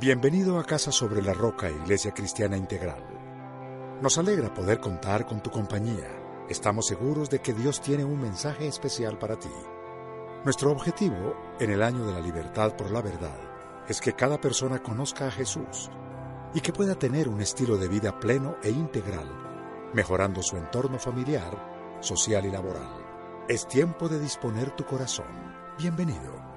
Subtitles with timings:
[0.00, 3.02] Bienvenido a Casa sobre la Roca, Iglesia Cristiana Integral.
[4.00, 6.46] Nos alegra poder contar con tu compañía.
[6.48, 9.50] Estamos seguros de que Dios tiene un mensaje especial para ti.
[10.44, 13.40] Nuestro objetivo en el año de la libertad por la verdad
[13.88, 15.90] es que cada persona conozca a Jesús
[16.54, 19.28] y que pueda tener un estilo de vida pleno e integral,
[19.94, 23.04] mejorando su entorno familiar, social y laboral.
[23.48, 25.26] Es tiempo de disponer tu corazón.
[25.76, 26.47] Bienvenido.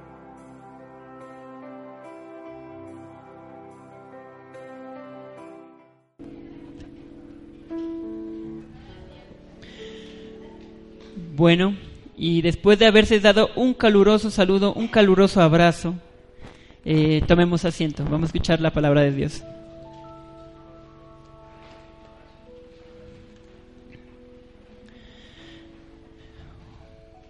[11.42, 11.76] Bueno,
[12.16, 15.96] y después de haberse dado un caluroso saludo, un caluroso abrazo,
[16.86, 18.04] eh, tomemos asiento.
[18.04, 19.44] Vamos a escuchar la palabra de Dios.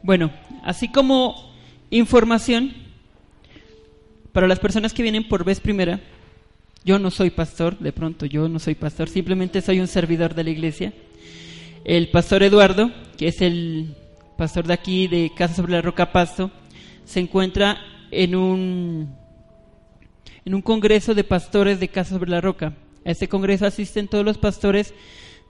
[0.03, 0.29] Bueno,
[0.65, 1.49] así como
[1.89, 2.73] información
[4.33, 6.01] para las personas que vienen por vez primera,
[6.83, 10.43] yo no soy pastor, de pronto yo no soy pastor, simplemente soy un servidor de
[10.43, 10.91] la iglesia.
[11.85, 13.95] El pastor Eduardo, que es el
[14.41, 16.49] pastor de aquí de Casa sobre la Roca Pasto,
[17.05, 17.77] se encuentra
[18.09, 19.15] en un,
[20.43, 22.75] en un congreso de pastores de Casa sobre la Roca.
[23.05, 24.95] A este congreso asisten todos los pastores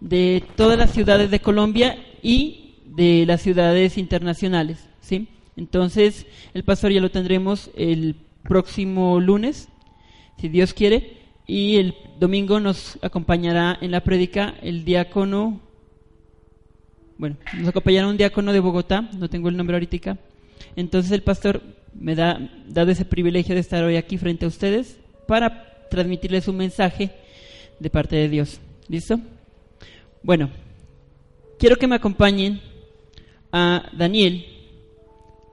[0.01, 4.89] de todas las ciudades de Colombia y de las ciudades internacionales.
[4.99, 5.29] ¿sí?
[5.55, 9.69] Entonces, el pastor ya lo tendremos el próximo lunes,
[10.37, 15.61] si Dios quiere, y el domingo nos acompañará en la prédica el diácono
[17.21, 20.17] bueno, nos acompañará un diácono de Bogotá, no tengo el nombre ahorita.
[20.75, 21.61] Entonces el pastor
[21.93, 24.97] me da dado ese privilegio de estar hoy aquí frente a ustedes
[25.27, 27.11] para transmitirles un mensaje
[27.79, 28.59] de parte de Dios.
[28.87, 29.19] ¿Listo?
[30.23, 30.49] Bueno,
[31.59, 32.59] quiero que me acompañen
[33.51, 34.43] a Daniel,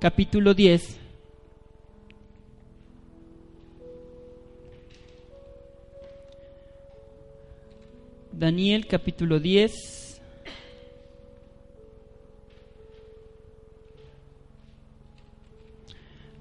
[0.01, 0.97] capítulo 10.
[8.33, 9.98] Daniel capítulo 10.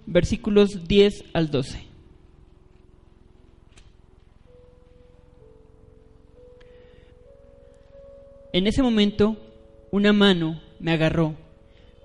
[0.07, 1.85] Versículos 10 al 12.
[8.53, 9.37] En ese momento,
[9.91, 11.35] una mano me agarró,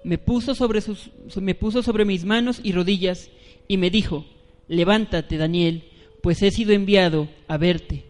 [0.05, 1.11] me puso sobre, sus,
[1.41, 3.31] me puso sobre mis manos y rodillas
[3.69, 4.27] y me dijo,
[4.69, 5.85] levántate, Daniel,
[6.23, 8.05] pues he sido enviado a verte.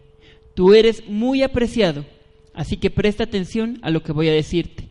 [0.55, 2.05] Tú eres muy apreciado,
[2.53, 4.89] así que presta atención a lo que voy a decirte.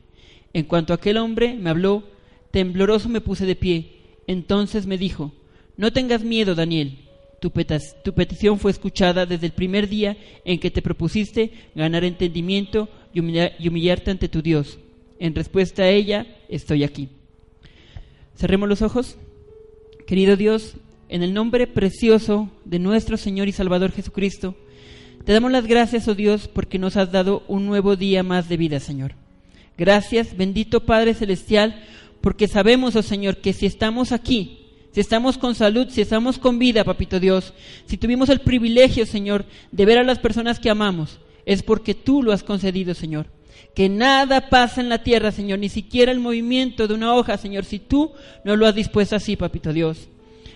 [0.52, 2.04] En cuanto aquel hombre me habló,
[2.52, 5.32] tembloroso me puse de pie entonces me dijo,
[5.76, 6.98] no tengas miedo, Daniel.
[7.40, 13.18] Tu, petición fue escuchada desde el primer día en que te propusiste ganar entendimiento y,
[13.18, 14.78] y humillarte ante tu Dios.
[15.18, 17.08] En respuesta a ella, estoy aquí.
[18.36, 19.16] Cerremos los ojos.
[20.06, 20.74] Querido Dios,
[21.08, 24.54] en el nombre precioso de nuestro Señor y Salvador Jesucristo,
[25.24, 28.56] te damos las gracias, oh Dios, porque nos has dado un nuevo día más de
[28.56, 29.14] vida, Señor.
[29.78, 31.80] Gracias, bendito Padre Celestial,
[32.22, 34.60] porque sabemos, oh Señor, que si estamos aquí,
[34.92, 37.52] si estamos con salud, si estamos con vida, papito Dios,
[37.86, 42.22] si tuvimos el privilegio, Señor, de ver a las personas que amamos, es porque tú
[42.22, 43.26] lo has concedido, Señor.
[43.74, 47.64] Que nada pasa en la tierra, Señor, ni siquiera el movimiento de una hoja, Señor,
[47.64, 48.12] si tú
[48.44, 50.08] no lo has dispuesto así, papito Dios.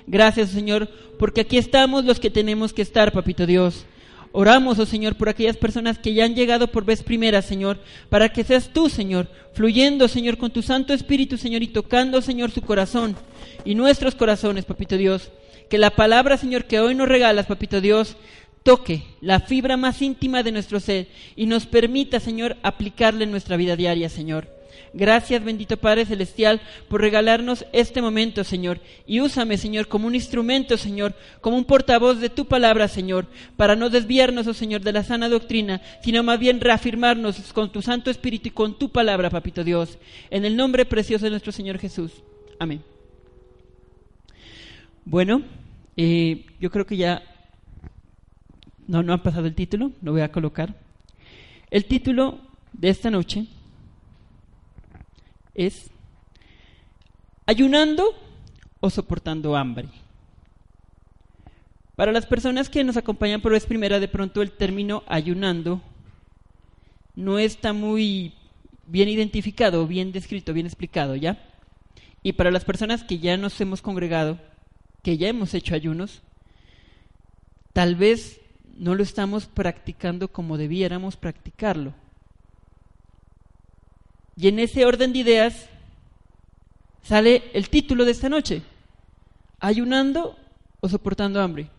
[0.06, 0.88] Gracias, Señor,
[1.18, 3.86] porque aquí estamos los que tenemos que estar, papito Dios.
[4.32, 7.78] Oramos, oh Señor, por aquellas personas que ya han llegado por vez primera, Señor,
[8.08, 12.50] para que seas tú, Señor, fluyendo, Señor, con tu Santo Espíritu, Señor, y tocando, Señor,
[12.50, 13.16] su corazón
[13.64, 15.30] y nuestros corazones, Papito Dios.
[15.70, 18.16] Que la palabra, Señor, que hoy nos regalas, Papito Dios,
[18.62, 23.56] toque la fibra más íntima de nuestro ser y nos permita, Señor, aplicarle en nuestra
[23.56, 24.55] vida diaria, Señor.
[24.92, 28.80] Gracias, bendito Padre Celestial, por regalarnos este momento, Señor.
[29.06, 33.26] Y úsame, Señor, como un instrumento, Señor, como un portavoz de tu palabra, Señor,
[33.56, 37.82] para no desviarnos, oh Señor, de la sana doctrina, sino más bien reafirmarnos con tu
[37.82, 39.98] Santo Espíritu y con tu palabra, Papito Dios.
[40.30, 42.12] En el nombre precioso de nuestro Señor Jesús.
[42.58, 42.82] Amén.
[45.04, 45.42] Bueno,
[45.96, 47.22] eh, yo creo que ya
[48.86, 50.74] no, no han pasado el título, lo voy a colocar.
[51.70, 52.38] El título
[52.72, 53.46] de esta noche
[55.56, 55.90] es
[57.46, 58.14] ayunando
[58.80, 59.88] o soportando hambre.
[61.96, 65.80] Para las personas que nos acompañan por vez primera, de pronto el término ayunando
[67.14, 68.34] no está muy
[68.86, 71.42] bien identificado, bien descrito, bien explicado, ¿ya?
[72.22, 74.38] Y para las personas que ya nos hemos congregado,
[75.02, 76.22] que ya hemos hecho ayunos,
[77.72, 78.40] tal vez
[78.76, 81.94] no lo estamos practicando como debiéramos practicarlo.
[84.36, 85.68] Y en ese orden de ideas
[87.02, 88.62] sale el título de esta noche,
[89.60, 90.36] ayunando
[90.80, 91.70] o soportando hambre.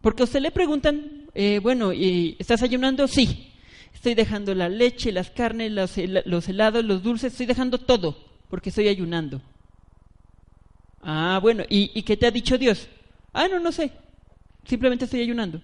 [0.00, 3.08] Porque a usted le preguntan, eh, bueno, ¿estás ayunando?
[3.08, 3.48] Sí.
[3.94, 8.16] Estoy dejando la leche, las carnes, los, los helados, los dulces, estoy dejando todo
[8.48, 9.40] porque estoy ayunando.
[11.02, 12.88] Ah, bueno, ¿y, ¿y qué te ha dicho Dios?
[13.32, 13.92] Ah, no, no sé.
[14.64, 15.60] Simplemente estoy ayunando.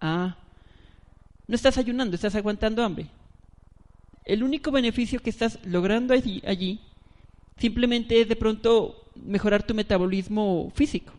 [0.00, 0.36] Ah,
[1.46, 3.06] no estás ayunando, estás aguantando hambre.
[4.26, 6.80] El único beneficio que estás logrando allí,
[7.58, 11.12] simplemente es de pronto mejorar tu metabolismo físico,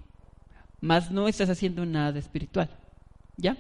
[0.81, 2.69] más no estás haciendo nada espiritual.
[3.37, 3.55] ¿Ya?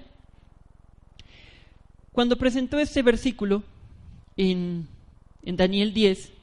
[2.11, 3.63] Cuando presentó este versículo
[4.35, 4.87] en,
[5.43, 6.33] en Daniel 10,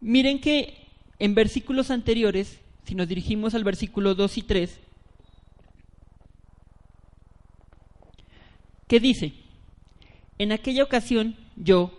[0.00, 0.86] miren que
[1.20, 4.80] en versículos anteriores, si nos dirigimos al versículo 2 y 3,
[8.88, 9.34] ¿qué dice?
[10.38, 11.92] En aquella ocasión yo,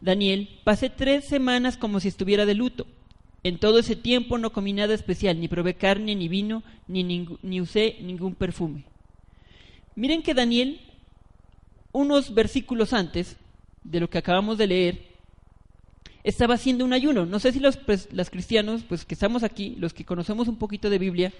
[0.00, 2.86] Daniel, pasé tres semanas como si estuviera de luto.
[3.42, 7.60] En todo ese tiempo no comí nada especial, ni probé carne, ni vino, ni, ni
[7.60, 8.84] usé ningún perfume.
[9.94, 10.80] Miren que Daniel,
[11.92, 13.36] unos versículos antes
[13.82, 15.08] de lo que acabamos de leer,
[16.24, 17.26] estaba haciendo un ayuno.
[17.26, 20.90] No sé si los, pues, cristianos, pues que estamos aquí, los que conocemos un poquito
[20.90, 21.32] de Biblia,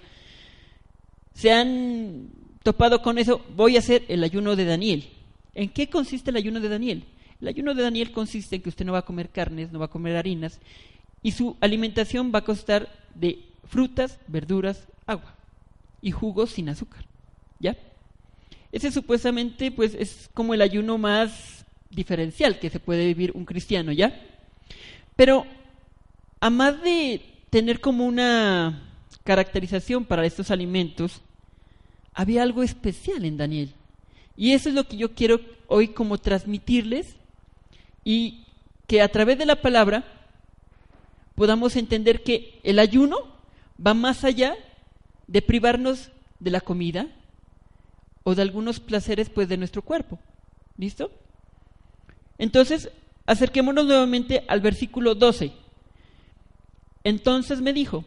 [1.35, 2.31] se han
[2.63, 3.45] topado con eso.
[3.55, 5.09] Voy a hacer el ayuno de Daniel.
[5.55, 7.05] ¿En qué consiste el ayuno de Daniel?
[7.41, 9.87] El ayuno de Daniel consiste en que usted no va a comer carnes, no va
[9.87, 10.61] a comer harinas,
[11.23, 15.35] y su alimentación va a constar de frutas, verduras, agua
[16.01, 17.05] y jugos sin azúcar.
[17.61, 17.77] ¿Ya?
[18.71, 23.93] Ese supuestamente pues es como el ayuno más diferencial que se puede vivir un cristiano,
[23.93, 24.21] ¿ya?
[25.17, 25.47] Pero,
[26.41, 28.83] a más de tener como una
[29.25, 31.23] caracterización para estos alimentos,
[32.13, 33.73] había algo especial en Daniel.
[34.37, 37.17] Y eso es lo que yo quiero hoy como transmitirles
[38.05, 38.45] y
[38.87, 40.05] que a través de la palabra
[41.35, 43.17] podamos entender que el ayuno
[43.85, 44.57] va más allá
[45.27, 46.11] de privarnos
[46.41, 47.09] de la comida
[48.25, 50.19] o de algunos placeres pues de nuestro cuerpo.
[50.77, 51.11] ¿Listo?
[52.39, 52.91] Entonces,
[53.29, 55.53] Acerquémonos nuevamente al versículo 12.
[57.05, 58.07] Entonces me dijo,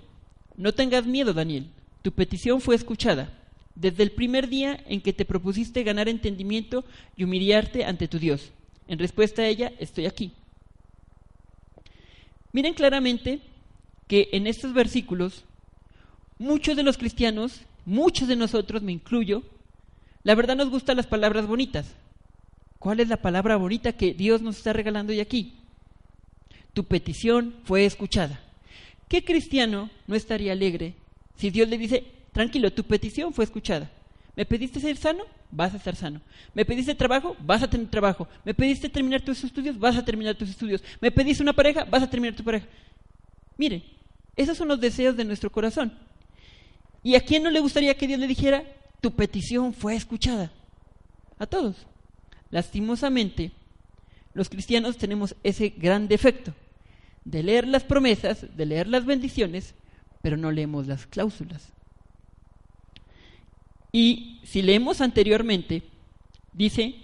[0.58, 1.70] no tengas miedo, Daniel,
[2.02, 3.32] tu petición fue escuchada.
[3.76, 6.86] Desde el primer día en que te propusiste ganar entendimiento
[7.16, 8.52] y humillarte ante tu Dios.
[8.92, 10.34] En respuesta a ella, estoy aquí.
[12.52, 13.40] Miren claramente
[14.10, 15.46] que en estos versículos,
[16.38, 19.44] muchos de los cristianos, muchos de nosotros, me incluyo,
[20.24, 21.96] la verdad nos gustan las palabras bonitas,
[22.80, 25.54] ¿Cuál es la palabra bonita que Dios nos está regalando hoy aquí?
[26.74, 28.42] Tu petición fue escuchada.
[29.08, 30.96] ¿Qué cristiano no estaría alegre
[31.38, 32.04] si Dios le dice,
[32.34, 33.90] tranquilo, tu petición fue escuchada?
[34.36, 35.24] ¿Me pediste ser sano?
[35.52, 36.22] Vas a estar sano.
[36.54, 37.36] ¿Me pediste trabajo?
[37.40, 38.28] Vas a tener trabajo.
[38.46, 39.78] ¿Me pediste terminar tus estudios?
[39.78, 40.84] Vas a terminar tus estudios.
[41.02, 41.84] ¿Me pediste una pareja?
[41.84, 42.66] Vas a terminar tu pareja.
[43.58, 43.84] Miren,
[44.36, 45.94] esos son los deseos de nuestro corazón.
[47.04, 48.64] ¿Y a quién no le gustaría que Dios le dijera,
[49.02, 50.52] tu petición fue escuchada?
[51.38, 51.76] A todos.
[52.50, 53.52] Lastimosamente,
[54.34, 56.54] los cristianos tenemos ese gran defecto
[57.26, 59.76] de leer las promesas, de leer las bendiciones,
[60.22, 61.74] pero no leemos las cláusulas.
[63.92, 65.84] Y si leemos anteriormente,
[66.54, 66.96] dice,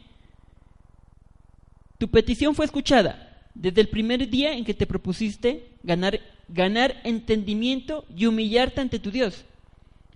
[1.97, 3.23] tu petición fue escuchada
[3.53, 9.11] desde el primer día en que te propusiste ganar, ganar entendimiento y humillarte ante tu
[9.11, 9.45] Dios.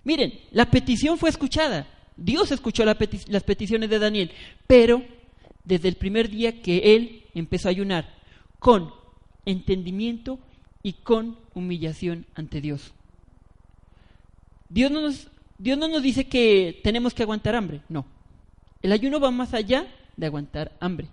[0.04, 1.86] Miren, la petición fue escuchada.
[2.16, 4.30] Dios escuchó las peticiones de Daniel,
[4.66, 5.02] pero
[5.64, 8.14] desde el primer día que él empezó a ayunar,
[8.58, 8.92] con
[9.44, 10.38] entendimiento
[10.82, 12.92] y con humillación ante Dios.
[14.68, 18.04] Dios no nos, Dios no nos dice que tenemos que aguantar hambre, no.
[18.82, 21.08] El ayuno va más allá de aguantar hambre.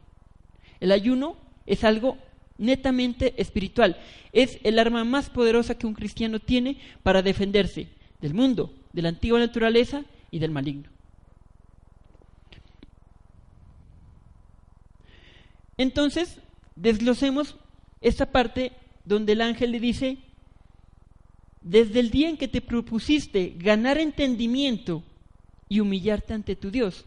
[0.79, 2.17] El ayuno es algo
[2.57, 3.97] netamente espiritual.
[4.33, 7.87] Es el arma más poderosa que un cristiano tiene para defenderse
[8.21, 10.89] del mundo, de la antigua naturaleza y del maligno.
[15.77, 16.39] Entonces,
[16.75, 17.55] desglosemos
[18.01, 18.73] esta parte
[19.05, 20.17] donde el ángel le dice,
[21.61, 25.03] desde el día en que te propusiste ganar entendimiento
[25.67, 27.05] y humillarte ante tu Dios,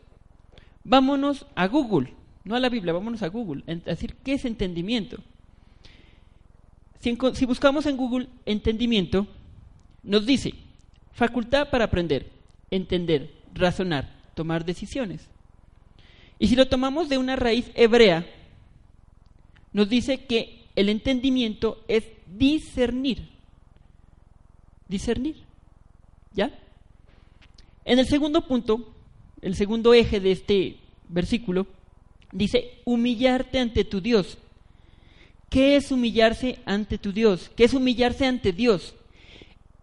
[0.85, 2.13] vámonos a Google,
[2.45, 5.19] no a la Biblia, vámonos a Google, a decir qué es entendimiento.
[7.01, 9.27] Si, si buscamos en Google entendimiento,
[10.03, 10.55] nos dice,
[11.13, 12.31] facultad para aprender,
[12.71, 15.29] entender, razonar, tomar decisiones.
[16.39, 18.27] Y si lo tomamos de una raíz hebrea,
[19.73, 23.32] nos dice que el entendimiento es discernir.
[24.93, 25.37] Discernir.
[26.35, 26.53] ¿Ya?
[27.87, 28.93] En el segundo punto,
[29.41, 30.77] el segundo eje de este
[31.09, 31.67] versículo,
[32.31, 34.37] dice humillarte ante tu Dios.
[35.49, 37.51] ¿Qué es humillarse ante tu Dios?
[37.57, 38.95] ¿Qué es humillarse ante Dios?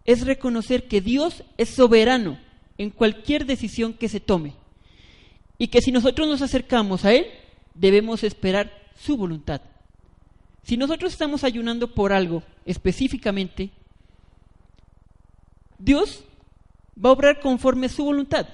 [0.05, 2.39] Es reconocer que Dios es soberano,
[2.77, 4.53] en cualquier decisión que se tome.
[5.57, 7.25] Y que si nosotros nos acercamos a Él,
[7.73, 9.61] debemos esperar su voluntad.
[10.61, 13.71] Si nosotros estamos ayunando por algo específicamente,
[15.79, 16.23] Dios
[17.03, 18.47] va a obrar conforme a su voluntad.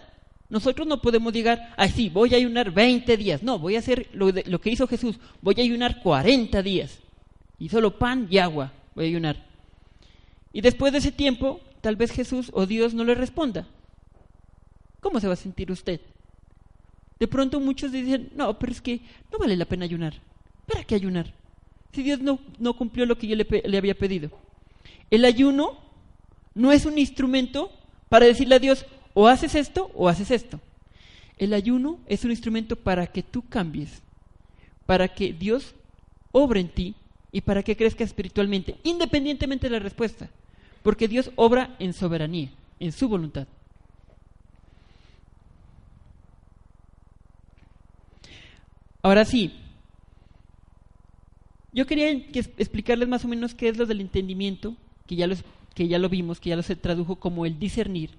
[0.48, 3.42] Nosotros no podemos llegar, ay sí, voy a ayunar 20 días.
[3.42, 7.00] No, voy a hacer lo, lo, que hizo Jesús, voy a ayunar 40 días.
[7.58, 9.44] Y solo pan y agua voy a ayunar.
[10.54, 13.68] Y después de ese tiempo, tal vez Jesús o Dios no le responda.
[15.02, 16.00] ¿Cómo se va a sentir usted?
[17.20, 19.02] De pronto muchos dicen, no, pero es que
[19.32, 20.14] no vale la pena ayunar.
[20.68, 21.34] ¿Para qué ayunar?
[21.92, 24.30] Si Dios no, no cumplió lo que yo le había pedido.
[25.10, 25.85] El ayuno
[26.56, 27.72] no es un instrumento
[28.10, 30.60] para decirle a Dios, o haces esto o haces esto.
[31.38, 34.02] El ayuno es un instrumento para que tú cambies,
[34.86, 35.76] para que Dios
[36.32, 36.96] obre en ti
[37.32, 40.30] y para que crezcas espiritualmente, independientemente de la respuesta,
[40.82, 43.48] porque Dios obra en soberanía, en su voluntad.
[49.02, 49.54] Ahora sí,
[51.74, 55.28] yo quería explicarles más o menos qué es lo del entendimiento, que ya,
[55.76, 58.12] que ya lo vimos, que ya lo se tradujo como el discernir,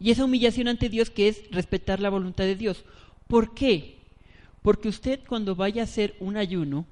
[0.00, 2.84] y esa humillación ante Dios que es respetar la voluntad de Dios.
[3.28, 3.98] ¿Por qué?
[4.62, 6.86] Porque usted cuando vaya a hacer un ayuno,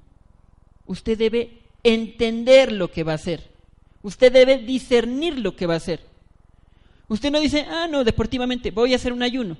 [0.85, 3.51] usted debe entender lo que va a hacer.
[4.01, 5.99] Usted debe discernir lo que va a hacer.
[7.07, 9.57] Usted no dice, ah, no, deportivamente, voy a hacer un ayuno.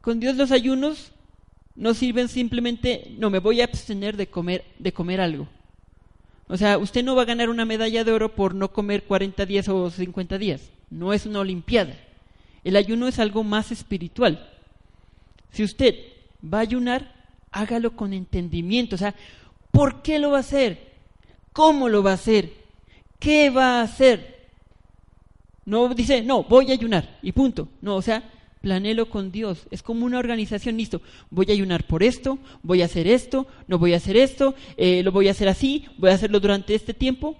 [0.00, 1.12] Con Dios los ayunos
[1.76, 5.48] no sirven simplemente, no, me voy a abstener de comer, de comer algo.
[6.52, 9.46] O sea, usted no va a ganar una medalla de oro por no comer 40
[9.46, 11.94] días o 50 días no es una olimpiada.
[12.62, 14.50] El ayuno es algo más espiritual.
[15.50, 15.94] Si usted
[16.44, 17.14] va a ayunar,
[17.50, 18.96] hágalo con entendimiento.
[18.96, 19.14] O sea,
[19.70, 20.92] ¿por qué lo va a hacer?
[21.54, 22.52] ¿Cómo lo va a hacer?
[23.18, 24.50] ¿Qué va a hacer?
[25.64, 27.68] No dice, no, voy a ayunar y punto.
[27.80, 28.22] No, o sea,
[28.62, 29.66] planelo con Dios.
[29.70, 31.02] Es como una organización, listo.
[31.30, 35.02] Voy a ayunar por esto, voy a hacer esto, no voy a hacer esto, eh,
[35.02, 37.36] lo voy a hacer así, voy a hacerlo durante este tiempo.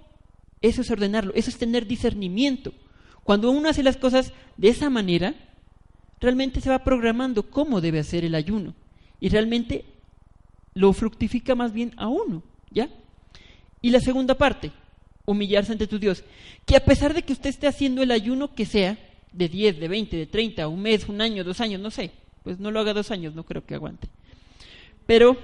[0.61, 2.75] Eso es ordenarlo, eso es tener discernimiento.
[3.25, 5.35] Cuando uno hace las cosas de esa manera,
[6.21, 8.75] realmente se va programando cómo debe hacer el ayuno
[9.21, 9.85] y realmente
[10.75, 12.89] lo fructifica más bien a uno, ¿ya?
[13.81, 14.73] Y la segunda parte,
[15.25, 16.25] humillarse ante tu Dios,
[16.67, 18.99] que a pesar de que usted esté haciendo el ayuno que sea,
[19.33, 22.11] de 10, de 20, de 30, un mes, un año, dos años, no sé,
[22.43, 24.09] pues no lo haga dos años, no creo que aguante.
[25.07, 25.37] Pero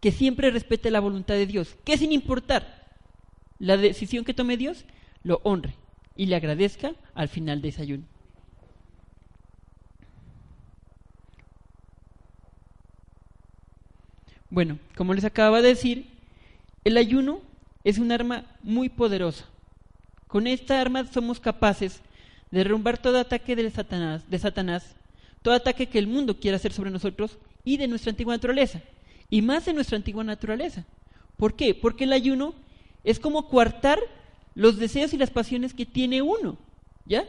[0.00, 2.88] que siempre respete la voluntad de Dios, que sin importar
[3.58, 4.84] la decisión que tome Dios,
[5.22, 5.74] lo honre
[6.16, 8.04] y le agradezca al final del desayuno.
[14.48, 16.06] Bueno, como les acababa de decir,
[16.84, 17.40] el ayuno
[17.84, 19.44] es un arma muy poderosa.
[20.26, 22.02] Con esta arma somos capaces
[22.50, 24.94] derrumbar todo ataque de Satanás, de Satanás,
[25.42, 28.80] todo ataque que el mundo quiera hacer sobre nosotros y de nuestra antigua naturaleza,
[29.28, 30.84] y más de nuestra antigua naturaleza.
[31.36, 31.74] ¿Por qué?
[31.74, 32.54] Porque el ayuno
[33.04, 33.98] es como coartar
[34.54, 36.58] los deseos y las pasiones que tiene uno,
[37.06, 37.24] ¿ya?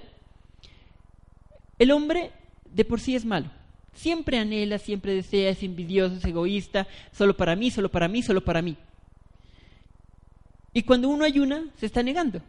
[1.80, 2.32] El hombre
[2.66, 3.50] de por sí es malo.
[3.94, 8.44] Siempre anhela, siempre desea, es envidioso, es egoísta, solo para mí, solo para mí, solo
[8.44, 8.78] para mí.
[10.74, 12.42] Y cuando uno ayuna, se está negando.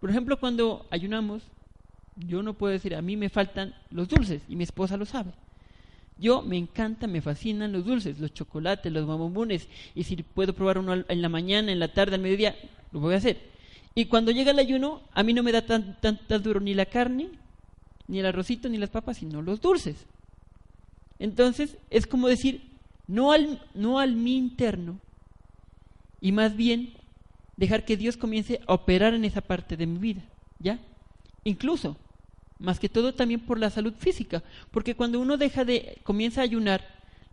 [0.00, 1.42] Por ejemplo, cuando ayunamos,
[2.16, 5.32] yo no puedo decir, a mí me faltan los dulces, y mi esposa lo sabe.
[6.18, 10.78] Yo me encanta, me fascinan los dulces, los chocolates, los bombones, y si puedo probar
[10.78, 12.56] uno en la mañana, en la tarde, al mediodía,
[12.92, 13.38] lo voy a hacer.
[13.94, 16.86] Y cuando llega el ayuno, a mí no me da tan, tan, duro ni la
[16.86, 17.28] carne,
[18.06, 20.06] ni el arrocito, ni las papas, sino los dulces.
[21.18, 22.70] Entonces, es como decir,
[23.06, 24.98] no al, no al mí interno,
[26.20, 26.94] y más bien
[27.60, 30.22] dejar que Dios comience a operar en esa parte de mi vida,
[30.58, 30.78] ¿ya?
[31.44, 31.98] Incluso,
[32.58, 36.44] más que todo también por la salud física, porque cuando uno deja de, comienza a
[36.44, 36.82] ayunar,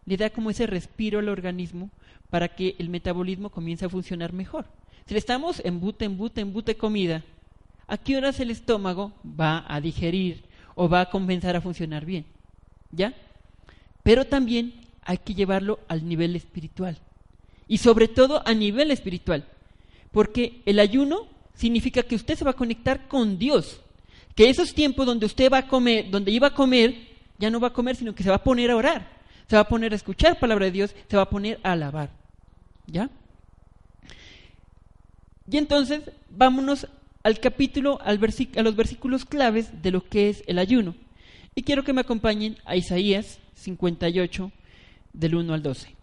[0.05, 1.91] le da como ese respiro al organismo
[2.29, 4.65] para que el metabolismo comience a funcionar mejor.
[5.05, 7.23] Si le estamos embute, embute, embute comida,
[7.87, 10.43] ¿a qué horas el estómago va a digerir
[10.75, 12.25] o va a comenzar a funcionar bien?
[12.91, 13.13] ¿Ya?
[14.03, 16.97] Pero también hay que llevarlo al nivel espiritual.
[17.69, 19.45] Y sobre todo a nivel espiritual.
[20.11, 23.81] Porque el ayuno significa que usted se va a conectar con Dios.
[24.35, 26.95] Que esos tiempos donde usted va a comer, donde iba a comer,
[27.39, 29.17] ya no va a comer, sino que se va a poner a orar.
[29.47, 32.11] Se va a poner a escuchar palabra de Dios, se va a poner a alabar.
[32.85, 33.09] ¿Ya?
[35.49, 36.87] Y entonces vámonos
[37.23, 38.19] al capítulo, al
[38.55, 40.95] a los versículos claves de lo que es el ayuno.
[41.55, 44.51] Y quiero que me acompañen a Isaías 58,
[45.13, 45.96] del 1 al 12.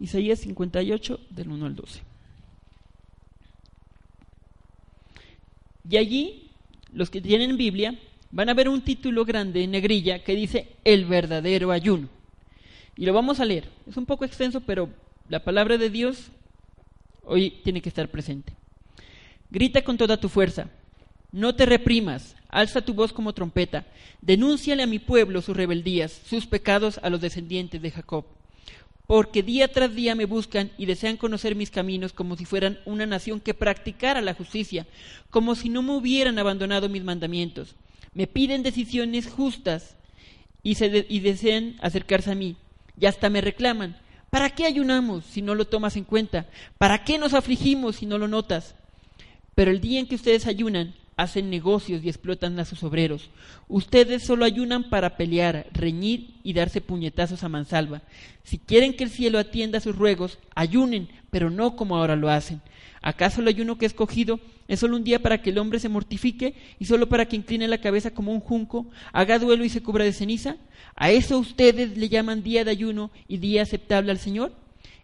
[0.00, 2.00] Isaías 58 del 1 al 12.
[5.90, 6.50] Y allí,
[6.92, 7.98] los que tienen Biblia,
[8.30, 12.08] van a ver un título grande en negrilla que dice El verdadero ayuno.
[12.96, 13.68] Y lo vamos a leer.
[13.86, 14.90] Es un poco extenso, pero
[15.28, 16.30] la palabra de Dios
[17.24, 18.52] hoy tiene que estar presente.
[19.50, 20.68] Grita con toda tu fuerza.
[21.32, 22.36] No te reprimas.
[22.48, 23.86] Alza tu voz como trompeta.
[24.20, 28.24] Denúnciale a mi pueblo sus rebeldías, sus pecados a los descendientes de Jacob.
[29.08, 33.06] Porque día tras día me buscan y desean conocer mis caminos como si fueran una
[33.06, 34.86] nación que practicara la justicia,
[35.30, 37.74] como si no me hubieran abandonado mis mandamientos.
[38.12, 39.96] Me piden decisiones justas
[40.62, 40.74] y,
[41.20, 42.56] desean acercarse a mí.
[43.00, 43.96] Y hasta me reclaman.
[44.28, 46.46] ¿Para qué ayunamos si no lo tomas en cuenta?
[46.76, 48.74] ¿Para qué nos afligimos si no lo notas?
[49.54, 53.28] Pero el día en que ustedes ayunan, hacen negocios y explotan a sus obreros.
[53.66, 58.02] Ustedes solo ayunan para pelear, reñir y darse puñetazos a mansalva.
[58.44, 62.62] Si quieren que el cielo atienda sus ruegos, ayunen, pero no como ahora lo hacen.
[63.02, 65.88] ¿Acaso el ayuno que he escogido es solo un día para que el hombre se
[65.88, 69.82] mortifique y solo para que incline la cabeza como un junco, haga duelo y se
[69.82, 70.56] cubra de ceniza?
[70.94, 74.52] ¿A eso ustedes le llaman día de ayuno y día aceptable al Señor?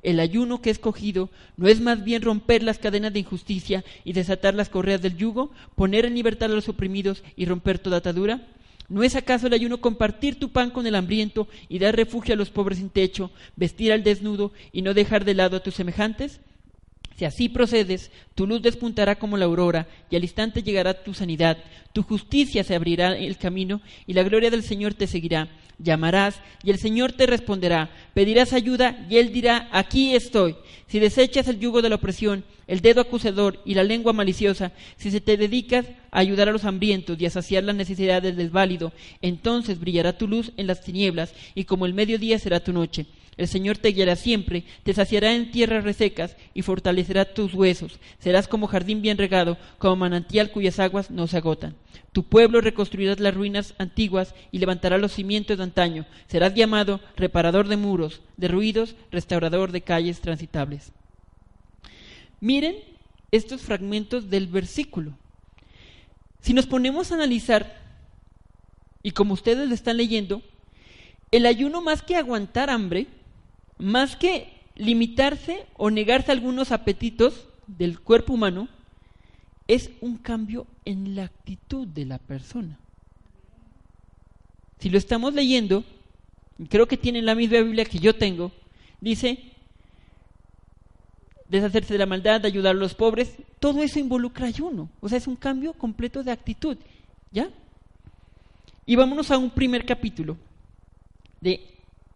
[0.04, 4.12] El ayuno que he escogido no es más bien romper las cadenas de injusticia y
[4.12, 8.46] desatar las correas del yugo, poner en libertad a los oprimidos y romper toda atadura.
[8.90, 12.36] ¿No es acaso el ayuno compartir tu pan con el hambriento y dar refugio a
[12.36, 16.38] los pobres sin techo, vestir al desnudo y no dejar de lado a tus semejantes?
[17.16, 21.58] Si así procedes, tu luz despuntará como la aurora, y al instante llegará tu sanidad,
[21.92, 25.48] tu justicia se abrirá el camino, y la gloria del Señor te seguirá.
[25.78, 27.90] Llamarás, y el Señor te responderá.
[28.14, 30.56] Pedirás ayuda, y Él dirá, aquí estoy.
[30.86, 35.10] Si desechas el yugo de la opresión, el dedo acusador y la lengua maliciosa, si
[35.10, 38.92] se te dedicas a ayudar a los hambrientos y a saciar las necesidades del desválido,
[39.20, 43.06] entonces brillará tu luz en las tinieblas, y como el mediodía será tu noche.
[43.36, 47.98] El Señor te guiará siempre, te saciará en tierras resecas y fortalecerá tus huesos.
[48.18, 51.74] Serás como jardín bien regado, como manantial cuyas aguas no se agotan.
[52.12, 56.06] Tu pueblo reconstruirá las ruinas antiguas y levantará los cimientos de antaño.
[56.28, 60.92] Serás llamado reparador de muros, de ruidos, restaurador de calles transitables.
[62.40, 62.76] Miren
[63.32, 65.18] estos fragmentos del versículo.
[66.40, 67.82] Si nos ponemos a analizar,
[69.02, 70.42] y como ustedes lo están leyendo,
[71.32, 73.08] el ayuno más que aguantar hambre,
[73.78, 78.68] más que limitarse o negarse a algunos apetitos del cuerpo humano,
[79.68, 82.78] es un cambio en la actitud de la persona.
[84.78, 85.84] Si lo estamos leyendo,
[86.68, 88.52] creo que tienen la misma Biblia que yo tengo,
[89.00, 89.38] dice,
[91.48, 95.26] deshacerse de la maldad, ayudar a los pobres, todo eso involucra ayuno, o sea, es
[95.26, 96.76] un cambio completo de actitud,
[97.30, 97.48] ¿ya?
[98.86, 100.36] Y vámonos a un primer capítulo
[101.40, 101.73] de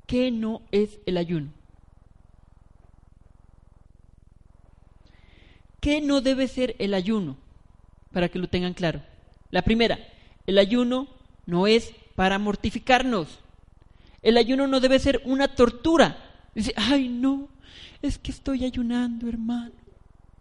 [0.08, 1.50] ¿Qué no es el ayuno?
[5.80, 7.36] ¿Qué no debe ser el ayuno?
[8.10, 9.02] Para que lo tengan claro.
[9.50, 9.98] La primera,
[10.46, 11.08] el ayuno
[11.44, 13.40] no es para mortificarnos.
[14.22, 16.16] El ayuno no debe ser una tortura.
[16.54, 17.50] Dice, ay no,
[18.00, 19.72] es que estoy ayunando, hermano.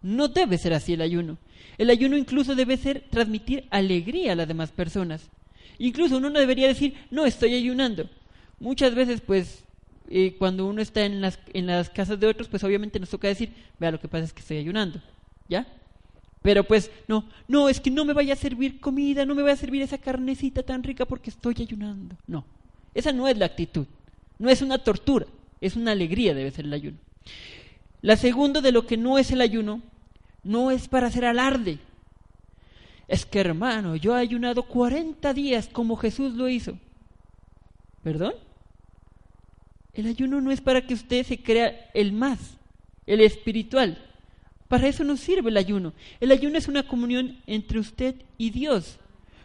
[0.02, 1.40] No debe ser así el ayuno.
[1.78, 5.30] El ayuno incluso debe ser transmitir alegría a las demás personas.
[5.78, 8.10] Incluso uno no debería decir, no estoy ayunando.
[8.60, 9.64] Muchas veces, pues,
[10.10, 13.28] eh, cuando uno está en las, en las casas de otros, pues obviamente nos toca
[13.28, 15.02] decir, vea, lo que pasa es que estoy ayunando,
[15.48, 15.68] ¿ya?
[16.42, 19.54] Pero pues, no, no, es que no me vaya a servir comida, no me vaya
[19.54, 22.16] a servir esa carnecita tan rica porque estoy ayunando.
[22.26, 22.46] No,
[22.94, 23.86] esa no es la actitud,
[24.40, 25.26] no es una tortura,
[25.60, 26.98] es una alegría debe ser el ayuno.
[28.02, 29.82] La segunda de lo que no es el ayuno,
[30.44, 31.80] no es para hacer alarde.
[33.08, 36.78] Es que hermano, yo he ayunado 40 días como Jesús lo hizo.
[38.04, 38.34] ¿Perdón?
[39.98, 42.40] El ayuno no es para que usted se crea el más,
[43.08, 43.98] el espiritual.
[44.68, 45.92] Para eso no sirve el ayuno.
[46.20, 49.00] El ayuno es una comunión entre usted y Dios,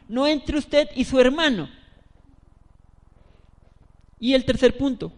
[0.09, 1.71] no entre usted y su hermano.
[4.21, 5.11] Y el tercer punto,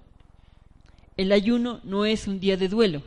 [1.17, 3.03] el ayuno no es un día de duelo.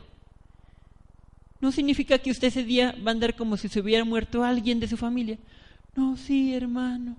[1.62, 4.80] No significa que usted ese día va a andar como si se hubiera muerto alguien
[4.80, 5.38] de su familia.
[5.96, 7.16] No, sí, hermano,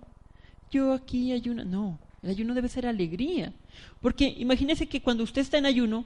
[0.72, 1.66] yo aquí ayuno.
[1.66, 3.54] No, el ayuno debe ser alegría.
[4.02, 6.06] Porque imagínese que cuando usted está en ayuno,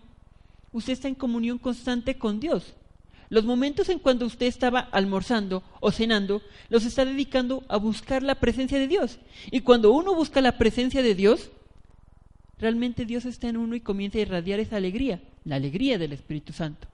[0.72, 2.74] usted está en comunión constante con Dios.
[3.30, 8.36] Los momentos en cuando usted estaba almorzando o cenando, los está dedicando a buscar la
[8.36, 9.18] presencia de Dios.
[9.50, 11.50] Y cuando uno busca la presencia de Dios,
[12.60, 16.54] realmente Dios está en uno y comienza a irradiar esa alegría, la alegría del Espíritu
[16.54, 16.88] Santo.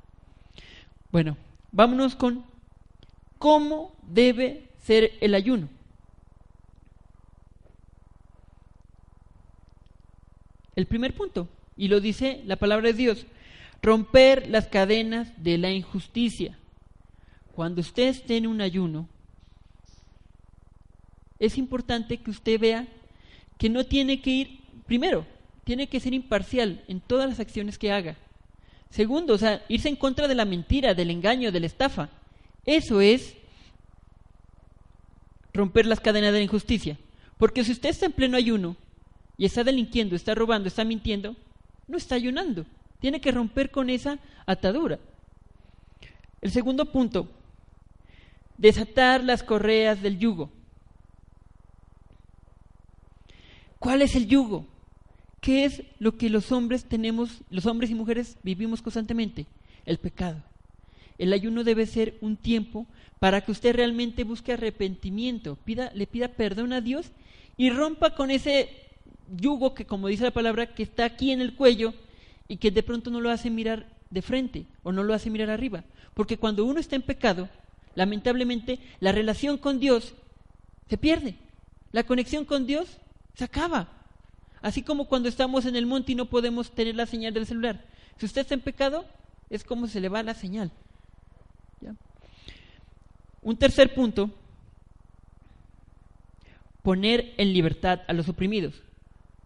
[1.11, 1.35] Bueno,
[1.71, 2.45] vámonos con
[3.37, 5.67] cómo debe ser el ayuno.
[10.79, 13.25] El primer punto, y lo dice la palabra de Dios,
[13.81, 16.57] romper las cadenas de la injusticia.
[17.53, 19.09] Cuando usted esté en un ayuno,
[21.37, 22.87] es importante que usted vea
[23.57, 25.25] que no tiene que ir, primero,
[25.65, 28.15] tiene que ser imparcial en todas las acciones que haga.
[28.89, 32.07] Segundo, o sea, irse en contra de la mentira, del engaño, de la estafa.
[32.65, 33.35] Eso es
[35.53, 36.97] romper las cadenas de la injusticia.
[37.37, 38.77] Porque si usted está en pleno ayuno
[39.39, 41.33] y está delinquiendo, está robando, está mintiendo,
[41.87, 42.65] no está ayunando.
[42.99, 44.99] Tiene que romper con esa atadura.
[46.41, 47.29] El segundo punto,
[48.57, 50.51] desatar las correas del yugo.
[53.79, 54.67] ¿Cuál es el yugo?
[55.39, 59.45] ¿Qué es lo que los hombres tenemos, los hombres y mujeres vivimos constantemente?
[59.85, 60.43] El pecado.
[61.17, 62.87] El ayuno debe ser un tiempo
[63.19, 67.11] para que usted realmente busque arrepentimiento, pida, le pida perdón a Dios
[67.55, 68.88] y rompa con ese
[69.35, 71.93] yugo que, como dice la palabra, que está aquí en el cuello
[72.47, 75.49] y que de pronto no lo hace mirar de frente o no lo hace mirar
[75.49, 75.83] arriba.
[76.13, 77.49] Porque cuando uno está en pecado,
[77.95, 80.15] lamentablemente la relación con Dios
[80.89, 81.35] se pierde.
[81.91, 82.97] La conexión con Dios
[83.35, 83.89] se acaba.
[84.61, 87.85] Así como cuando estamos en el monte y no podemos tener la señal del celular.
[88.17, 89.05] Si usted está en pecado,
[89.49, 90.71] es como se le va la señal.
[93.41, 94.29] Un tercer punto,
[96.81, 98.81] poner en libertad a los oprimidos.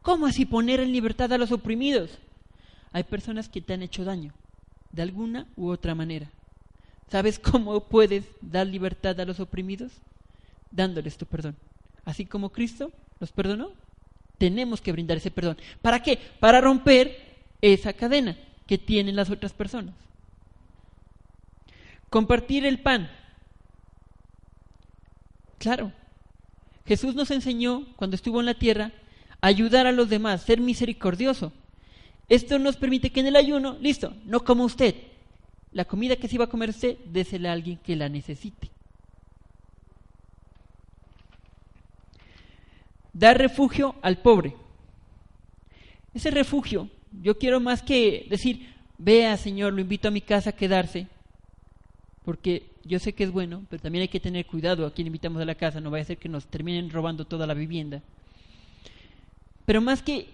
[0.04, 2.12] ¿Cómo así poner en libertad a los oprimidos?
[2.92, 4.34] Hay personas que te han hecho daño,
[4.92, 6.30] de alguna u otra manera.
[7.10, 9.94] ¿Sabes cómo puedes dar libertad a los oprimidos?
[10.72, 11.56] Dándoles tu perdón.
[12.04, 13.72] Así como Cristo los perdonó,
[14.38, 15.58] tenemos que brindar ese perdón.
[15.82, 16.20] ¿Para qué?
[16.40, 17.18] Para romper
[17.62, 18.36] esa cadena
[18.68, 19.96] que tienen las otras personas.
[22.10, 23.10] Compartir el pan.
[25.60, 25.94] Claro,
[26.86, 28.92] Jesús nos enseñó cuando estuvo en la tierra
[29.44, 31.52] ayudar a los demás, ser misericordioso.
[32.30, 34.96] Esto nos permite que en el ayuno, listo, no como usted.
[35.74, 38.70] La comida que se iba a comer usted, désela a alguien que la necesite.
[43.12, 44.56] Dar refugio al pobre.
[46.14, 46.90] Ese refugio,
[47.22, 51.08] yo quiero más que decir, vea Señor, lo invito a mi casa a quedarse,
[52.24, 55.42] porque yo sé que es bueno, pero también hay que tener cuidado a quien invitamos
[55.42, 58.02] a la casa, no vaya a ser que nos terminen robando toda la vivienda.
[59.66, 60.30] Pero más que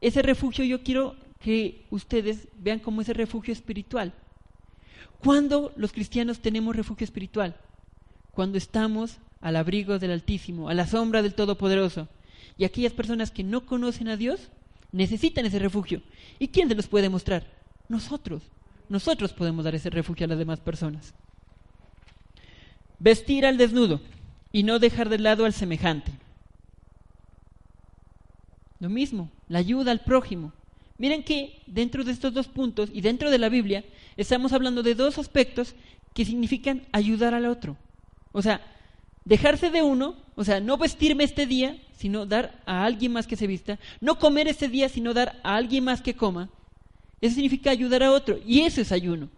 [0.00, 4.12] ese refugio, yo quiero que ustedes vean como ese refugio espiritual.
[5.20, 7.56] ¿Cuándo los cristianos tenemos refugio espiritual?
[8.32, 12.08] Cuando estamos al abrigo del Altísimo, a la sombra del Todopoderoso.
[12.56, 14.48] Y aquellas personas que no conocen a Dios
[14.92, 16.02] necesitan ese refugio.
[16.38, 17.46] ¿Y quién se los puede mostrar?
[17.88, 18.42] Nosotros.
[18.88, 21.14] Nosotros podemos dar ese refugio a las demás personas.
[22.98, 24.00] Vestir al desnudo
[24.52, 26.12] y no dejar de lado al semejante.
[28.80, 30.52] Lo mismo, la ayuda al prójimo.
[30.98, 33.84] Miren que dentro de estos dos puntos y dentro de la Biblia
[34.16, 35.74] estamos hablando de dos aspectos
[36.14, 37.76] que significan ayudar al otro.
[38.32, 38.60] O sea,
[39.24, 43.36] dejarse de uno, o sea, no vestirme este día, sino dar a alguien más que
[43.36, 46.50] se vista, no comer este día, sino dar a alguien más que coma.
[47.20, 49.28] Eso significa ayudar a otro, y eso es ayuno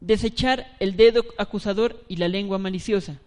[0.00, 3.20] desechar el dedo acusador y la lengua maliciosa.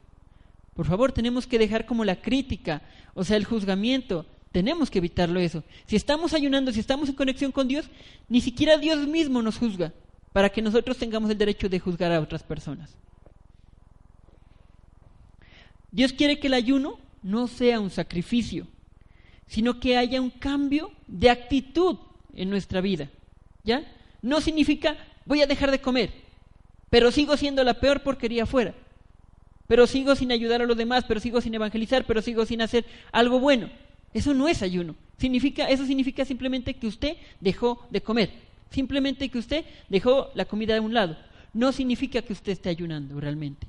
[0.76, 2.82] Por favor, tenemos que dejar como la crítica,
[3.14, 4.26] o sea, el juzgamiento.
[4.52, 5.64] Tenemos que evitarlo eso.
[5.86, 7.90] Si estamos ayunando, si estamos en conexión con Dios,
[8.30, 9.94] ni siquiera Dios mismo nos juzga
[10.32, 12.96] para que nosotros tengamos el derecho de juzgar a otras personas.
[15.92, 18.68] Dios quiere que el ayuno no sea un sacrificio,
[19.48, 21.98] sino que haya un cambio de actitud
[22.36, 23.10] en nuestra vida.
[23.64, 23.84] ¿Ya?
[24.22, 26.24] No significa voy a dejar de comer
[26.94, 28.76] pero sigo siendo la peor porquería afuera.
[29.68, 32.86] Pero sigo sin ayudar a los demás, pero sigo sin evangelizar, pero sigo sin hacer
[33.12, 33.70] algo bueno.
[34.14, 34.96] Eso no es ayuno.
[35.18, 38.32] Significa, eso significa simplemente que usted dejó de comer.
[38.70, 41.18] Simplemente que usted dejó la comida de un lado.
[41.54, 43.68] No significa que usted esté ayunando realmente.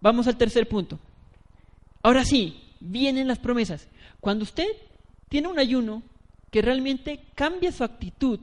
[0.00, 0.98] Vamos al tercer punto.
[2.02, 3.88] Ahora sí, vienen las promesas.
[4.20, 4.68] Cuando usted
[5.28, 6.02] tiene un ayuno
[6.50, 8.40] que realmente cambia su actitud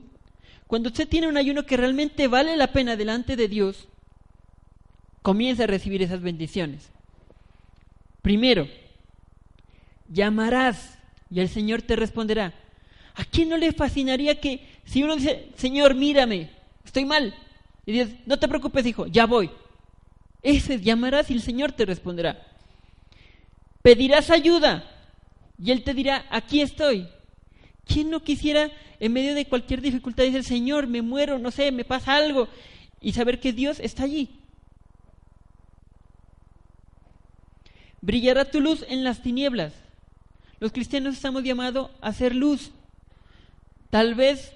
[0.68, 3.88] cuando usted tiene un ayuno que realmente vale la pena delante de Dios,
[5.22, 6.90] comienza a recibir esas bendiciones.
[8.22, 8.68] Primero,
[10.08, 10.98] llamarás
[11.30, 12.54] y el Señor te responderá.
[13.14, 16.50] ¿A quién no le fascinaría que si uno dice, Señor, mírame,
[16.84, 17.34] estoy mal?
[17.84, 19.50] Y Dios, no te preocupes, hijo, ya voy.
[20.42, 22.46] Ese llamarás y el Señor te responderá.
[23.82, 24.84] Pedirás ayuda
[25.58, 27.08] y Él te dirá, aquí estoy.
[27.84, 31.84] ¿Quién no quisiera en medio de cualquier dificultad decir, Señor, me muero, no sé, me
[31.84, 32.48] pasa algo,
[33.00, 34.28] y saber que Dios está allí?
[38.00, 39.72] Brillará tu luz en las tinieblas.
[40.60, 42.70] Los cristianos estamos llamados a hacer luz.
[43.90, 44.52] Tal vez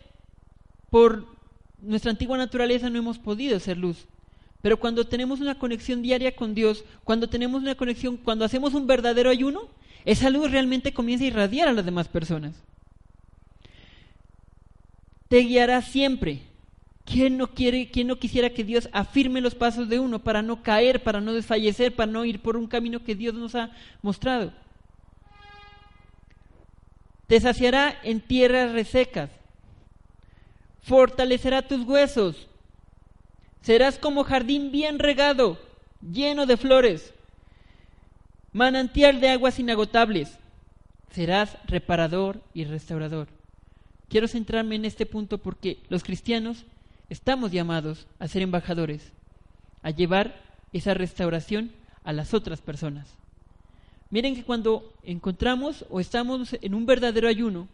[0.90, 1.26] por
[1.80, 4.06] nuestra antigua naturaleza no hemos podido ser luz.
[4.62, 8.86] Pero cuando tenemos una conexión diaria con Dios, cuando tenemos una conexión, cuando hacemos un
[8.86, 9.68] verdadero ayuno,
[10.04, 12.54] esa luz realmente comienza a irradiar a las demás personas.
[15.28, 16.42] Te guiará siempre.
[17.04, 20.62] ¿Quién no, quiere, ¿Quién no quisiera que Dios afirme los pasos de uno para no
[20.62, 23.70] caer, para no desfallecer, para no ir por un camino que Dios nos ha
[24.02, 24.52] mostrado?
[27.26, 29.30] Te saciará en tierras resecas,
[30.82, 32.46] fortalecerá tus huesos,
[33.62, 35.58] serás como jardín bien regado,
[36.02, 37.14] lleno de flores,
[38.52, 40.38] manantial de aguas inagotables,
[41.10, 43.28] serás reparador y restaurador.
[44.08, 46.66] Quiero centrarme en este punto porque los cristianos
[47.10, 49.12] estamos llamados a ser embajadores,
[49.82, 50.40] a llevar
[50.72, 51.72] esa restauración
[52.04, 53.06] a las otras personas.
[54.10, 57.68] Miren que cuando encontramos o estamos en un verdadero ayuno,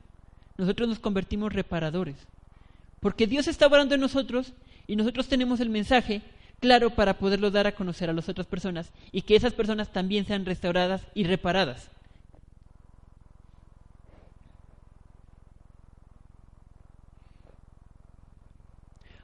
[0.57, 2.17] nosotros nos convertimos reparadores.
[3.01, 4.53] Porque Dios está orando en nosotros
[4.87, 6.23] y nosotros tenemos el mensaje
[6.61, 10.27] claro para poderlo dar a conocer a las otras personas y que esas personas también
[10.27, 11.91] sean restauradas y reparadas.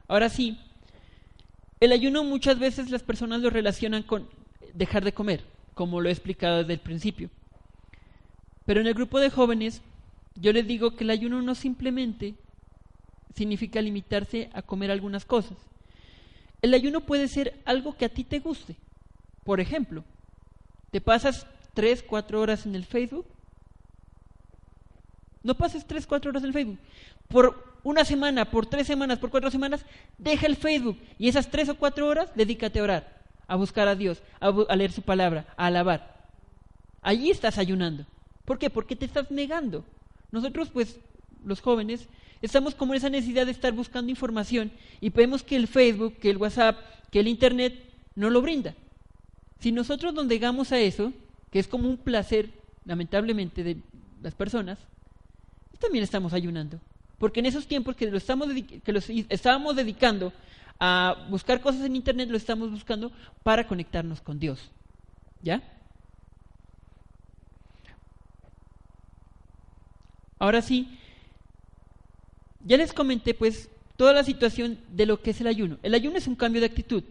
[0.08, 0.58] Ahora sí,
[1.80, 4.28] el ayuno muchas veces las personas lo relacionan con
[4.74, 7.30] dejar de comer como lo he explicado desde el principio.
[8.64, 9.82] Pero en el grupo de jóvenes,
[10.36, 12.34] yo les digo que el ayuno no simplemente
[13.34, 15.58] significa limitarse a comer algunas cosas.
[16.62, 18.76] El ayuno puede ser algo que a ti te guste.
[19.44, 20.04] Por ejemplo,
[20.90, 23.26] te pasas tres, cuatro horas en el Facebook.
[25.42, 26.78] No pases tres, cuatro horas en el Facebook.
[27.28, 29.84] Por una semana, por tres semanas, por cuatro semanas,
[30.18, 33.14] deja el Facebook y esas tres o cuatro horas dedícate a orar
[33.46, 36.28] a buscar a Dios, a, leer su palabra, a alabar.
[37.02, 38.06] Allí estás ayunando.
[38.44, 38.70] ¿Por qué?
[38.70, 39.84] Porque te estás negando.
[40.30, 40.98] Nosotros, pues,
[41.44, 42.08] los jóvenes,
[42.42, 44.70] estamos como en esa necesidad de estar buscando información
[45.00, 46.78] y vemos que el Facebook, que el WhatsApp,
[47.10, 47.74] que el Internet
[48.14, 48.74] no lo brinda.
[49.60, 51.12] Si nosotros nos negamos a eso,
[51.50, 52.50] que es como un placer,
[52.84, 53.76] lamentablemente, de
[54.22, 54.78] las personas,
[55.78, 56.80] también estamos ayunando.
[57.24, 58.50] Porque en esos tiempos que, lo estamos
[58.84, 60.30] que los estábamos dedicando
[60.78, 63.10] a buscar cosas en Internet, lo estamos buscando
[63.42, 64.70] para conectarnos con Dios.
[65.40, 65.62] ¿Ya?
[70.38, 70.98] Ahora sí,
[72.62, 75.78] ya les comenté pues toda la situación de lo que es el ayuno.
[75.82, 77.04] El ayuno es un cambio de actitud,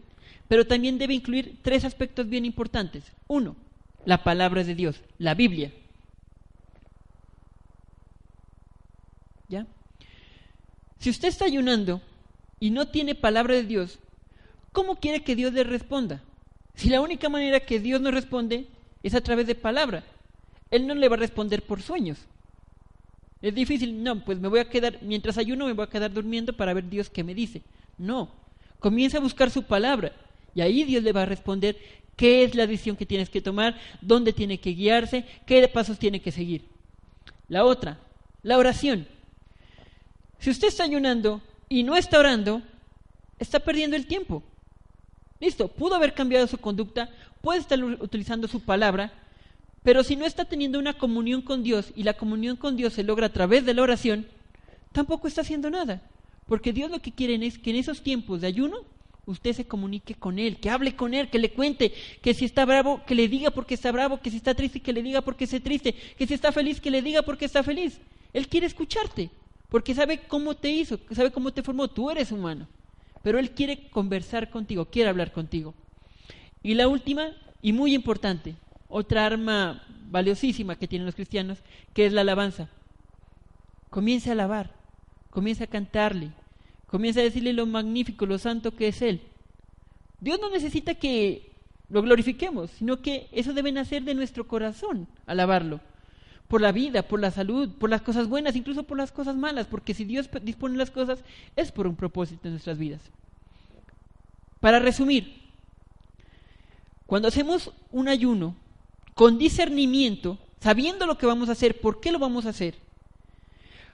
[0.47, 3.04] pero también debe incluir tres aspectos bien importantes.
[3.26, 3.56] Uno,
[4.06, 5.73] la palabra de Dios, la Biblia.
[9.49, 9.65] ¿Ya?
[11.03, 11.99] Si usted está ayunando
[12.61, 13.99] y no tiene palabra de Dios,
[14.71, 16.23] ¿cómo quiere que Dios le responda?
[16.75, 18.67] Si la única manera que Dios nos responde
[19.03, 20.05] es a través de palabra,
[20.71, 22.19] Él no le va a responder por sueños.
[23.41, 26.53] Es difícil, no, pues me voy a quedar, mientras ayuno me voy a quedar durmiendo
[26.53, 27.63] para ver Dios qué me dice.
[27.97, 28.31] No,
[28.79, 30.13] comienza a buscar su palabra
[30.55, 31.75] y ahí Dios le va a responder
[32.15, 36.21] qué es la decisión que tienes que tomar, dónde tiene que guiarse, qué pasos tiene
[36.21, 36.63] que seguir.
[37.49, 37.99] La otra,
[38.41, 39.05] la oración.
[40.43, 42.62] Si usted está ayunando y no está orando,
[43.39, 44.43] está perdiendo el tiempo.
[45.39, 49.13] Listo, pudo haber cambiado su conducta, puede estar utilizando su palabra,
[49.84, 53.03] pero si no está teniendo una comunión con Dios y la comunión con Dios se
[53.03, 54.27] logra a través de la oración,
[54.91, 56.01] tampoco está haciendo nada.
[56.45, 58.79] Porque Dios lo que quiere es que en esos tiempos de ayuno
[59.25, 62.65] usted se comunique con Él, que hable con Él, que le cuente, que si está
[62.65, 65.45] bravo, que le diga porque está bravo, que si está triste, que le diga porque
[65.45, 67.97] está triste, que si está feliz, que le diga porque está feliz.
[68.34, 69.29] Él quiere escucharte
[69.73, 72.67] porque sabe cómo te hizo, sabe cómo te formó, tú eres humano,
[73.23, 75.73] pero Él quiere conversar contigo, quiere hablar contigo.
[76.62, 78.53] Y la última, y muy importante,
[78.88, 79.81] otra arma
[80.12, 81.57] valiosísima que tienen los cristianos,
[81.95, 82.69] que es la alabanza.
[83.89, 84.69] Comienza a alabar,
[85.31, 86.29] comienza a cantarle,
[86.86, 89.21] comienza a decirle lo magnífico, lo santo que es Él.
[90.19, 91.51] Dios no necesita que
[91.89, 95.79] lo glorifiquemos, sino que eso debe nacer de nuestro corazón, alabarlo
[96.53, 99.65] por la vida, por la salud, por las cosas buenas, incluso por las cosas malas,
[99.65, 101.17] porque si Dios dispone las cosas
[101.55, 103.01] es por un propósito en nuestras vidas.
[104.59, 105.49] Para resumir,
[107.07, 108.55] cuando hacemos un ayuno
[109.15, 112.75] con discernimiento, sabiendo lo que vamos a hacer, por qué lo vamos a hacer,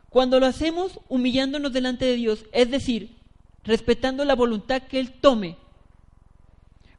[0.10, 3.16] cuando lo hacemos humillándonos delante de Dios, es decir,
[3.64, 5.56] respetando la voluntad que Él tome,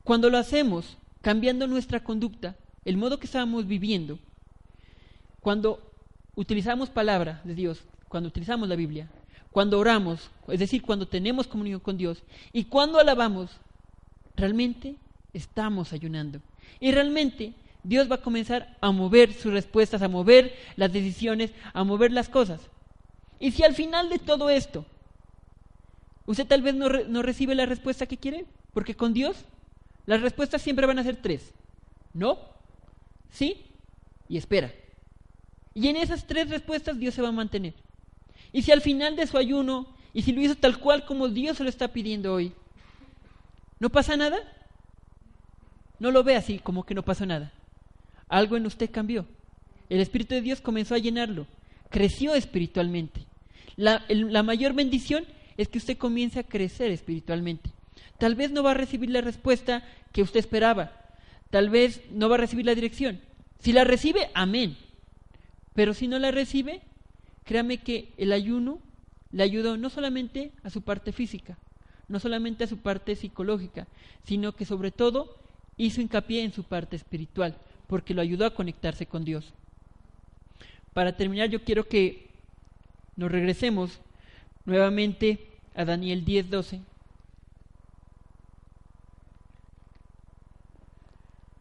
[0.04, 4.18] cuando lo hacemos cambiando nuestra conducta, el modo que estábamos viviendo,
[5.40, 5.81] cuando
[6.35, 9.09] utilizamos palabra de Dios, cuando utilizamos la Biblia,
[9.50, 12.22] cuando oramos, es decir, cuando tenemos comunión con Dios
[12.53, 13.50] y cuando alabamos,
[14.37, 14.96] realmente
[15.33, 16.40] estamos ayunando.
[16.79, 21.85] Y realmente Dios va a comenzar a mover sus respuestas, a mover las decisiones, a
[21.85, 22.61] mover las cosas.
[23.38, 24.85] Y si al final de todo esto
[26.31, 29.37] Usted tal vez no, no recibe la respuesta que quiere, porque con Dios
[30.07, 31.53] las respuestas siempre van a ser tres.
[32.12, 32.38] No,
[33.31, 33.66] sí
[34.29, 34.72] y espera.
[35.74, 37.74] Y en esas tres respuestas Dios se va a mantener.
[38.52, 41.56] Y si al final de su ayuno, y si lo hizo tal cual como Dios
[41.56, 42.52] se lo está pidiendo hoy,
[43.78, 44.38] ¿no pasa nada?
[45.98, 47.52] No lo ve así como que no pasó nada.
[48.28, 49.26] Algo en usted cambió.
[49.88, 51.46] El Espíritu de Dios comenzó a llenarlo.
[51.90, 53.24] Creció espiritualmente.
[53.76, 55.24] La, la mayor bendición
[55.56, 57.70] es que usted comience a crecer espiritualmente.
[58.18, 60.92] Tal vez no va a recibir la respuesta que usted esperaba.
[61.50, 63.20] Tal vez no va a recibir la dirección.
[63.59, 64.76] Si la recibe, amén.
[65.74, 66.83] Pero si no la recibe,
[67.44, 68.80] créame que el ayuno
[69.33, 71.59] le ayudó no solamente a su parte física,
[72.09, 73.87] no solamente a su parte psicológica,
[74.24, 75.37] sino que sobre todo
[75.76, 77.56] hizo hincapié en su parte espiritual,
[77.87, 79.52] porque lo ayudó a conectarse con Dios.
[80.92, 82.28] Para terminar, yo quiero que
[83.16, 84.00] nos regresemos
[84.64, 86.80] nuevamente a Daniel 10:12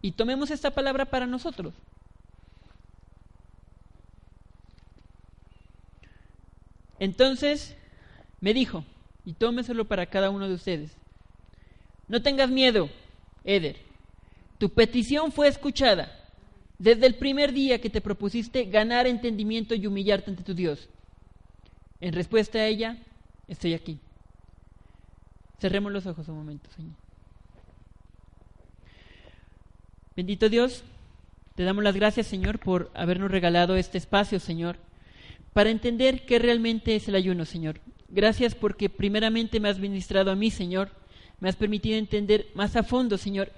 [0.02, 1.74] y tomemos esta palabra para nosotros.
[6.99, 7.75] Entonces
[8.41, 8.83] me dijo,
[9.25, 10.91] y tómeselo para cada uno de ustedes,
[12.07, 12.89] no tengas miedo,
[13.43, 13.77] Eder,
[14.57, 16.19] tu petición fue escuchada
[16.77, 20.89] desde el primer día que te propusiste ganar entendimiento y humillarte ante tu Dios.
[22.01, 22.97] En respuesta a ella,
[23.47, 23.99] estoy aquí.
[25.59, 26.93] Cerremos los ojos un momento, Señor.
[30.15, 30.83] Bendito Dios,
[31.55, 34.77] te damos las gracias, Señor, por habernos regalado este espacio, Señor,
[35.60, 37.82] para entender qué realmente es el ayuno, Señor.
[38.08, 40.89] Gracias porque primeramente me has ministrado a mí, Señor.
[41.41, 43.52] Me has permitido entender más a fondo, Señor,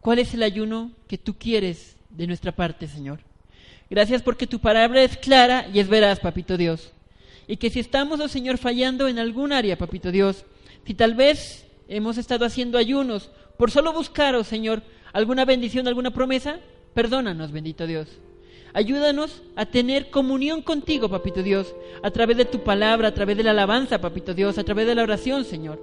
[0.00, 3.18] cuál es el ayuno que tú quieres de nuestra parte, Señor.
[3.90, 6.92] Gracias porque tu palabra es clara y es veraz, Papito Dios.
[7.48, 10.44] Y que si estamos, oh Señor, fallando en algún área, Papito Dios,
[10.86, 16.12] si tal vez hemos estado haciendo ayunos por solo buscar, oh Señor, alguna bendición, alguna
[16.12, 16.60] promesa,
[16.94, 18.06] perdónanos, bendito Dios.
[18.72, 23.42] Ayúdanos a tener comunión contigo, papito Dios, a través de tu palabra, a través de
[23.42, 25.80] la alabanza, papito Dios, a través de la oración, Señor.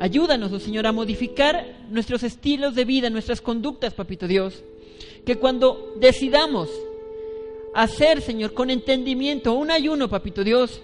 [0.00, 4.62] Ayúdanos, oh Señor, a modificar nuestros estilos de vida, nuestras conductas, papito Dios.
[5.24, 6.70] Que cuando decidamos
[7.74, 10.82] hacer, Señor, con entendimiento un ayuno, papito Dios,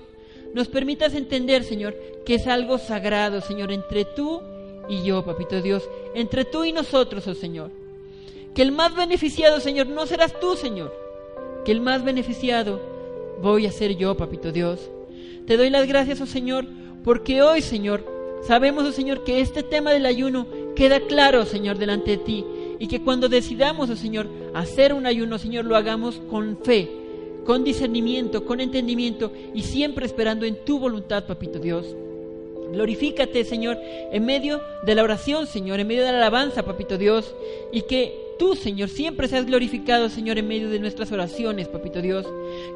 [0.55, 4.42] nos permitas entender, Señor, que es algo sagrado, Señor, entre tú
[4.88, 7.70] y yo, papito Dios, entre tú y nosotros, oh Señor.
[8.55, 11.06] Que el más beneficiado, Señor, no serás tú, Señor.
[11.66, 12.81] Que el más beneficiado
[13.42, 14.88] voy a ser yo, papito Dios.
[15.48, 16.64] Te doy las gracias, oh Señor,
[17.02, 18.05] porque hoy, Señor,
[18.46, 22.44] sabemos, oh Señor, que este tema del ayuno queda claro, Señor, delante de ti.
[22.79, 26.88] Y que cuando decidamos, oh Señor, hacer un ayuno, Señor, lo hagamos con fe,
[27.44, 31.96] con discernimiento, con entendimiento y siempre esperando en tu voluntad, papito Dios.
[32.70, 37.35] Glorifícate, Señor, en medio de la oración, Señor, en medio de la alabanza, papito Dios,
[37.72, 42.27] y que tú, Señor, siempre seas glorificado, Señor, en medio de nuestras oraciones, papito Dios.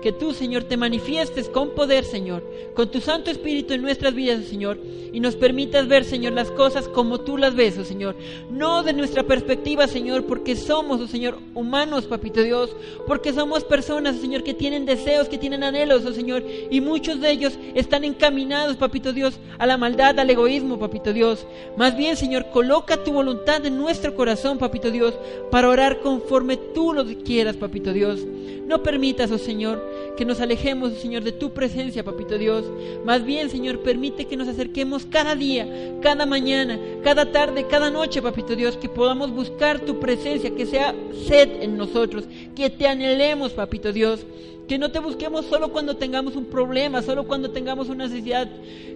[0.03, 2.43] Que tú, Señor, te manifiestes con poder, Señor,
[2.75, 4.79] con tu Santo Espíritu en nuestras vidas, Señor,
[5.13, 8.17] y nos permitas ver, Señor, las cosas como tú las ves, oh Señor.
[8.51, 12.75] No de nuestra perspectiva, Señor, porque somos, oh Señor, humanos, papito Dios,
[13.07, 17.21] porque somos personas, oh Señor, que tienen deseos, que tienen anhelos, oh Señor, y muchos
[17.21, 21.47] de ellos están encaminados, papito Dios, a la maldad, al egoísmo, papito Dios.
[21.77, 25.15] Más bien, Señor, coloca tu voluntad en nuestro corazón, papito Dios,
[25.51, 28.27] para orar conforme tú lo quieras, papito Dios.
[28.67, 29.85] No permitas, oh Señor,
[30.17, 32.65] que nos alejemos, oh Señor, de tu presencia, papito Dios.
[33.05, 35.67] Más bien, Señor, permite que nos acerquemos cada día,
[36.01, 40.95] cada mañana, cada tarde, cada noche, papito Dios, que podamos buscar tu presencia, que sea
[41.27, 44.25] sed en nosotros, que te anhelemos, papito Dios.
[44.71, 48.49] Que no te busquemos solo cuando tengamos un problema, solo cuando tengamos una necesidad.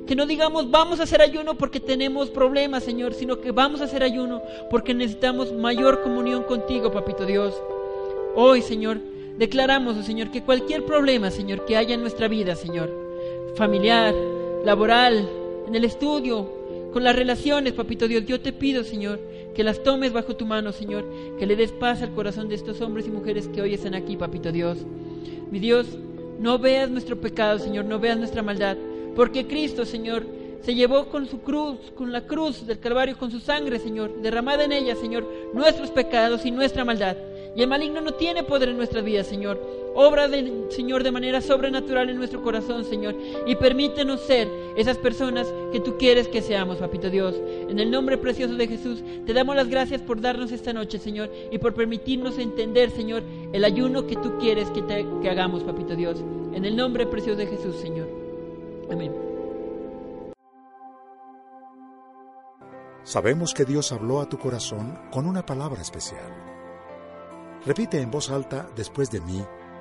[0.06, 3.86] Que no digamos vamos a hacer ayuno porque tenemos problemas, Señor, sino que vamos a
[3.86, 7.60] hacer ayuno porque necesitamos mayor comunión contigo, papito Dios.
[8.36, 9.00] Hoy, Señor,
[9.36, 12.88] declaramos, oh Señor, que cualquier problema, Señor, que haya en nuestra vida, Señor,
[13.56, 14.14] familiar,
[14.64, 15.28] laboral,
[15.66, 16.48] en el estudio,
[16.92, 19.18] con las relaciones, papito Dios, yo te pido, Señor,
[19.56, 21.04] que las tomes bajo tu mano, Señor,
[21.36, 24.16] que le des paz al corazón de estos hombres y mujeres que hoy están aquí,
[24.16, 24.78] papito Dios.
[25.54, 25.86] Mi Dios,
[26.40, 28.76] no veas nuestro pecado, Señor, no veas nuestra maldad,
[29.14, 30.26] porque Cristo, Señor,
[30.62, 34.64] se llevó con su cruz, con la cruz del Calvario, con su sangre, Señor, derramada
[34.64, 35.24] en ella, Señor,
[35.54, 37.16] nuestros pecados y nuestra maldad.
[37.54, 39.60] Y el maligno no tiene poder en nuestras vidas, Señor.
[39.94, 43.14] Obra del Señor de manera sobrenatural en nuestro corazón, Señor.
[43.46, 47.36] Y permítenos ser esas personas que tú quieres que seamos, papito Dios.
[47.68, 51.30] En el nombre precioso de Jesús, te damos las gracias por darnos esta noche, Señor.
[51.52, 53.22] Y por permitirnos entender, Señor,
[53.52, 56.18] el ayuno que tú quieres que, que hagamos, papito Dios.
[56.52, 58.08] En el nombre precioso de Jesús, Señor.
[58.90, 59.12] Amén.
[63.04, 66.32] Sabemos que Dios habló a tu corazón con una palabra especial.
[67.64, 69.44] Repite en voz alta después de mí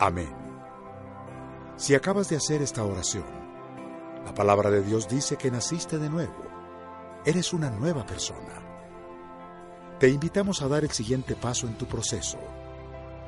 [0.00, 0.34] Amén.
[1.76, 3.24] Si acabas de hacer esta oración,
[4.24, 6.44] la palabra de Dios dice que naciste de nuevo.
[7.24, 8.62] Eres una nueva persona.
[9.98, 12.38] Te invitamos a dar el siguiente paso en tu proceso.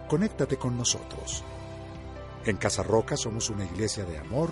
[0.09, 1.45] Conéctate con nosotros.
[2.45, 4.51] En Casa Roca somos una iglesia de amor